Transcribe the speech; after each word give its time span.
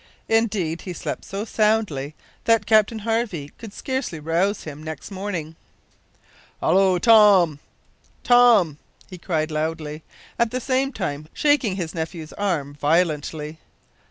Indeed, 0.29 0.81
he 0.81 0.93
slept 0.93 1.23
so 1.25 1.45
soundly 1.45 2.15
that 2.45 2.65
Captain 2.65 2.97
Harvey 3.05 3.51
could 3.59 3.71
scarcely 3.71 4.19
rouse 4.19 4.63
him 4.63 4.81
next 4.81 5.11
morning. 5.11 5.55
"Hallo! 6.59 6.97
Tom! 6.97 7.59
Tom!" 8.23 8.79
cried 9.21 9.51
he 9.51 9.53
loudly, 9.53 10.01
at 10.39 10.49
the 10.49 10.59
same 10.59 10.91
time 10.91 11.27
shaking 11.33 11.75
his 11.75 11.93
nephew's 11.93 12.33
arm 12.33 12.73
violently. 12.73 13.59